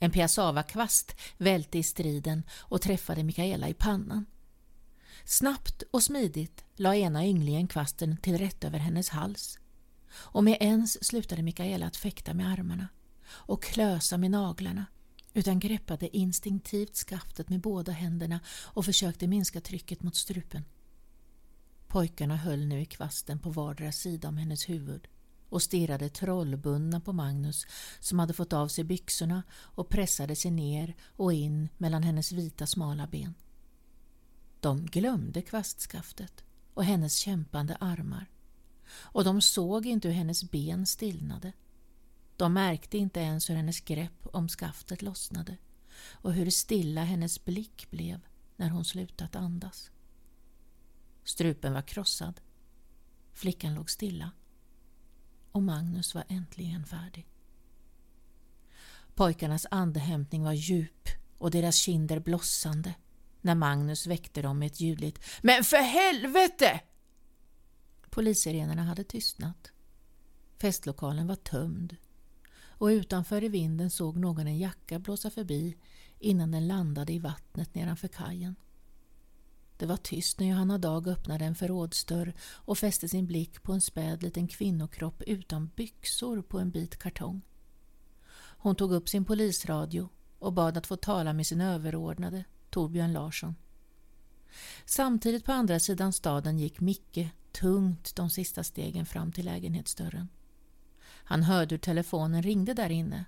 En 0.05 0.11
piassavakvast 0.11 1.17
välte 1.39 1.79
i 1.79 1.83
striden 1.83 2.43
och 2.59 2.83
träffade 2.83 3.23
Mikaela 3.23 3.69
i 3.69 3.75
pannan. 3.75 4.27
Snabbt 5.25 5.83
och 5.91 6.03
smidigt 6.03 6.65
la 6.75 6.95
ena 6.95 7.27
ynglingen 7.27 7.69
kvasten 7.69 8.17
till 8.17 8.39
rätt 8.39 8.65
över 8.65 8.79
hennes 8.79 9.09
hals. 9.09 9.59
Och 10.11 10.45
med 10.45 10.57
ens 10.61 11.05
slutade 11.05 11.43
Mikaela 11.43 11.87
att 11.87 11.97
fäkta 11.97 12.35
med 12.35 12.53
armarna 12.53 12.89
och 13.27 13.63
klösa 13.63 14.19
med 14.19 14.31
naglarna 14.31 14.87
utan 15.35 15.59
greppade 15.59 16.17
instinktivt 16.17 16.97
skaftet 16.97 17.49
med 17.49 17.61
båda 17.61 17.93
händerna 17.93 18.41
och 18.49 18.85
försökte 18.85 19.27
minska 19.27 19.61
trycket 19.61 20.03
mot 20.03 20.17
strupen. 20.17 20.65
Pojkarna 21.89 22.37
höll 22.37 22.67
nu 22.67 22.81
i 22.81 22.87
kvasten 22.87 23.39
på 23.39 23.51
vardera 23.51 23.93
sida 23.93 24.29
om 24.29 24.37
hennes 24.37 24.69
huvud 24.69 25.09
och 25.55 25.63
stirrade 25.63 26.09
trollbundna 26.09 27.01
på 27.01 27.13
Magnus 27.13 27.67
som 28.01 28.19
hade 28.19 28.33
fått 28.33 28.53
av 28.53 28.69
sig 28.69 28.85
byxorna 28.85 29.43
och 29.53 29.89
pressade 29.89 30.37
sig 30.37 30.51
ner 30.51 30.97
och 31.17 31.33
in 31.33 31.69
mellan 31.79 32.03
hennes 32.03 32.33
vita 32.33 32.67
smala 32.67 33.07
ben. 33.07 33.35
De 34.61 34.87
glömde 34.87 35.43
kvastskaftet 35.43 36.45
och 36.75 36.85
hennes 36.85 37.17
kämpande 37.17 37.77
armar 37.81 38.31
och 38.87 39.25
de 39.25 39.41
såg 39.41 39.87
inte 39.87 40.09
hur 40.09 40.15
hennes 40.15 40.51
ben 40.51 40.87
stillnade. 40.87 41.53
De 42.37 42.53
märkte 42.53 42.99
inte 42.99 43.21
ens 43.21 43.51
hur 43.51 43.55
hennes 43.55 43.81
grepp 43.81 44.27
om 44.33 44.49
skaftet 44.49 45.03
lossnade 45.03 45.57
och 46.13 46.33
hur 46.33 46.51
stilla 46.51 47.05
hennes 47.05 47.45
blick 47.45 47.91
blev 47.91 48.21
när 48.57 48.69
hon 48.69 48.85
slutat 48.85 49.37
andas. 49.37 49.91
Strupen 51.25 51.73
var 51.73 51.83
krossad. 51.83 52.41
Flickan 53.33 53.75
låg 53.75 53.91
stilla. 53.91 54.31
Och 55.55 55.63
Magnus 55.63 56.15
var 56.15 56.25
äntligen 56.29 56.85
färdig. 56.85 57.27
Pojkarnas 59.15 59.67
andehämtning 59.71 60.45
var 60.45 60.53
djup 60.53 61.09
och 61.39 61.51
deras 61.51 61.77
kinder 61.77 62.21
blossande 62.21 62.95
när 63.41 63.55
Magnus 63.55 64.07
väckte 64.07 64.43
dem 64.43 64.59
med 64.59 64.67
ett 64.67 64.81
ljudligt 64.81 65.19
”Men 65.43 65.65
för 65.65 65.77
helvete!” 65.77 66.81
Polissirenerna 68.11 68.85
hade 68.85 69.05
tystnat. 69.05 69.73
Festlokalen 70.59 71.27
var 71.27 71.37
tömd 71.37 71.97
och 72.57 72.87
utanför 72.87 73.45
i 73.45 73.49
vinden 73.49 73.91
såg 73.91 74.17
någon 74.17 74.47
en 74.47 74.59
jacka 74.59 74.99
blåsa 74.99 75.31
förbi 75.31 75.77
innan 76.19 76.51
den 76.51 76.69
landade 76.69 77.13
i 77.13 77.19
vattnet 77.19 77.75
nedanför 77.75 78.09
kajen. 78.09 78.57
Det 79.77 79.87
var 79.87 79.97
tyst 79.97 80.41
när 80.41 80.47
Johanna 80.47 80.79
Dag 80.79 81.09
öppnade 81.09 81.45
en 81.45 81.55
förrådsdörr 81.55 82.35
och 82.41 82.79
fäste 82.79 83.09
sin 83.09 83.27
blick 83.27 83.63
på 83.63 83.73
en 83.73 83.81
späd 83.81 84.23
liten 84.23 84.49
kvinnokropp 84.49 85.23
utan 85.23 85.71
byxor 85.77 86.43
på 86.43 86.59
en 86.59 86.71
bit 86.71 86.97
kartong. 86.97 87.41
Hon 88.65 88.77
tog 88.77 88.93
upp 88.93 89.09
sin 89.09 89.25
polisradio 89.25 90.09
och 90.39 90.53
bad 90.53 90.77
att 90.77 90.87
få 90.87 90.97
tala 90.97 91.33
med 91.33 91.47
sin 91.47 91.61
överordnade, 91.61 92.45
Torbjörn 92.71 93.13
Larsson. 93.13 93.55
Samtidigt 94.85 95.45
på 95.45 95.53
andra 95.53 95.81
sidan 95.81 96.13
staden 96.13 96.59
gick 96.59 96.81
Micke 96.81 97.29
tungt 97.53 98.17
de 98.17 98.31
sista 98.31 98.65
stegen 98.65 99.07
fram 99.07 99.33
till 99.33 99.45
lägenhetsdörren. 99.45 100.29
Han 101.05 101.43
hörde 101.43 101.75
hur 101.75 101.79
telefonen 101.79 102.43
ringde 102.43 102.75
där 102.75 102.91
inne 102.91 103.25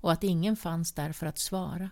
och 0.00 0.12
att 0.12 0.24
ingen 0.24 0.56
fanns 0.56 0.92
där 0.92 1.12
för 1.12 1.26
att 1.26 1.38
svara. 1.38 1.90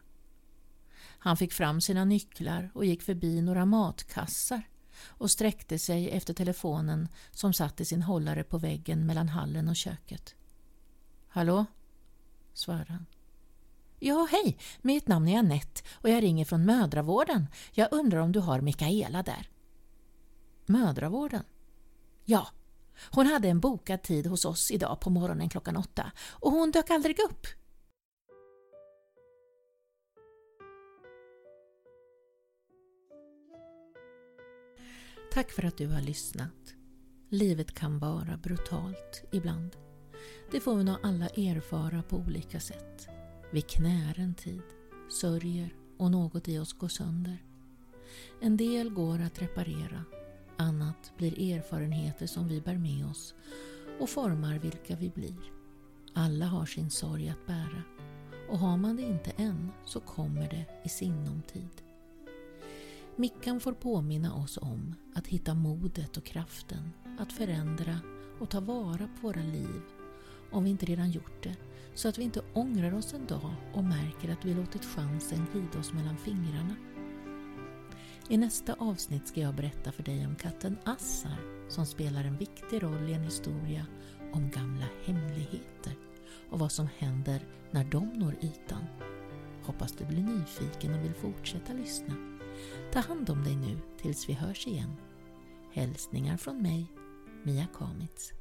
Han 1.19 1.37
fick 1.37 1.53
fram 1.53 1.81
sina 1.81 2.05
nycklar 2.05 2.71
och 2.75 2.85
gick 2.85 3.03
förbi 3.03 3.43
några 3.43 3.65
matkassar 3.65 4.63
och 5.05 5.31
sträckte 5.31 5.79
sig 5.79 6.11
efter 6.11 6.35
telefonen 6.35 7.09
som 7.33 7.53
satt 7.53 7.81
i 7.81 7.85
sin 7.85 8.03
hållare 8.03 8.45
på 8.45 8.59
väggen 8.59 9.07
mellan 9.07 9.29
hallen 9.29 9.69
och 9.69 9.77
köket. 9.77 10.35
Hallå? 11.29 11.65
svarade 12.55 12.93
han. 12.93 13.07
Ja, 13.99 14.29
hej! 14.31 14.59
Mitt 14.83 15.09
namn 15.09 15.29
är 15.29 15.39
Annette 15.39 15.83
och 15.93 16.11
jag 16.11 16.23
ringer 16.23 16.45
från 16.45 16.65
mödravården. 16.65 17.47
Jag 17.73 17.89
undrar 17.91 18.21
om 18.21 18.33
du 18.33 18.41
har 18.41 18.61
Mikaela 18.61 19.23
där? 19.23 19.51
Mödravården? 20.67 21.43
Ja, 22.25 22.49
hon 23.11 23.27
hade 23.27 23.49
en 23.49 23.61
bokad 23.61 24.03
tid 24.03 24.27
hos 24.27 24.45
oss 24.45 24.71
idag 24.71 25.01
på 25.01 25.11
morgonen 25.11 25.49
klockan 25.49 25.77
åtta 25.77 26.13
och 26.19 26.53
hon 26.53 26.71
dök 26.71 26.91
aldrig 26.91 27.21
upp. 27.21 27.47
Tack 35.37 35.51
för 35.51 35.65
att 35.65 35.77
du 35.77 35.87
har 35.87 36.01
lyssnat. 36.01 36.75
Livet 37.29 37.75
kan 37.75 37.99
vara 37.99 38.37
brutalt 38.43 39.25
ibland. 39.33 39.77
Det 40.51 40.61
får 40.61 40.77
vi 40.77 40.85
nog 40.85 40.97
alla 41.03 41.27
erfara 41.27 42.03
på 42.03 42.17
olika 42.17 42.61
sätt. 42.61 43.09
Vi 43.53 43.61
knär 43.61 44.21
en 44.21 44.35
tid, 44.35 44.63
sörjer 45.11 45.75
och 45.99 46.11
något 46.11 46.49
i 46.49 46.59
oss 46.59 46.73
går 46.73 46.89
sönder. 46.89 47.39
En 48.41 48.57
del 48.57 48.91
går 48.91 49.21
att 49.21 49.43
reparera, 49.43 50.05
annat 50.57 51.13
blir 51.17 51.55
erfarenheter 51.57 52.27
som 52.27 52.49
vi 52.49 52.61
bär 52.61 52.79
med 52.79 53.07
oss 53.07 53.35
och 54.01 54.11
formar 54.11 54.59
vilka 54.59 54.97
vi 54.97 55.11
blir. 55.11 55.53
Alla 56.15 56.47
har 56.47 56.67
sin 56.67 56.91
sorg 56.91 57.29
att 57.29 57.47
bära 57.47 57.83
och 58.49 58.59
har 58.59 58.77
man 58.77 58.97
det 58.97 59.03
inte 59.03 59.31
än 59.31 59.73
så 59.85 60.01
kommer 60.01 60.51
det 60.51 60.67
i 60.85 60.89
sinom 60.89 61.43
tid. 61.43 61.86
Mickan 63.19 63.61
får 63.61 63.73
påminna 63.73 64.35
oss 64.35 64.59
om 64.63 64.95
att 65.15 65.27
hitta 65.27 65.55
modet 65.55 66.17
och 66.17 66.25
kraften 66.25 66.93
att 67.19 67.33
förändra 67.33 68.01
och 68.41 68.51
ta 68.51 68.61
vara 68.61 69.09
på 69.09 69.27
våra 69.27 69.43
liv 69.43 69.81
om 70.51 70.65
vi 70.65 70.71
inte 70.71 70.87
redan 70.87 71.11
gjort 71.11 71.43
det 71.43 71.57
så 71.95 72.09
att 72.09 72.19
vi 72.19 72.23
inte 72.23 72.43
ångrar 72.55 72.95
oss 72.95 73.15
en 73.15 73.27
dag 73.27 73.55
och 73.75 73.85
märker 73.85 74.33
att 74.33 74.45
vi 74.45 74.55
låtit 74.55 74.85
chansen 74.85 75.47
glida 75.53 75.79
oss 75.79 75.93
mellan 75.93 76.17
fingrarna. 76.17 76.77
I 78.29 78.37
nästa 78.37 78.75
avsnitt 78.79 79.29
ska 79.29 79.41
jag 79.41 79.55
berätta 79.55 79.93
för 79.93 80.03
dig 80.03 80.27
om 80.27 80.37
katten 80.37 80.79
Assar 80.85 81.69
som 81.69 81.87
spelar 81.87 82.25
en 82.25 82.39
viktig 82.39 82.83
roll 82.83 83.09
i 83.09 83.13
en 83.13 83.25
historia 83.25 83.87
om 84.33 84.51
gamla 84.51 84.87
hemligheter 85.05 85.93
och 86.51 86.59
vad 86.59 86.73
som 86.73 86.89
händer 86.99 87.41
när 87.71 87.85
de 87.85 88.09
når 88.09 88.37
ytan. 88.41 88.85
Hoppas 89.63 89.93
du 89.93 90.05
blir 90.05 90.23
nyfiken 90.23 90.95
och 90.95 91.05
vill 91.05 91.15
fortsätta 91.15 91.73
lyssna. 91.73 92.36
Ta 92.93 93.01
hand 93.01 93.31
om 93.31 93.45
dig 93.45 93.57
nu 93.57 93.79
tills 94.03 94.29
vi 94.29 94.33
hörs 94.33 94.67
igen. 94.67 94.97
Hälsningar 95.73 96.37
från 96.37 96.63
mig, 96.63 96.93
Mia 97.45 97.67
Kamitz. 97.79 98.33